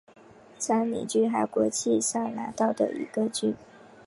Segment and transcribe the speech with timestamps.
[0.57, 3.55] 昌宁郡韩国庆尚南道的一个郡。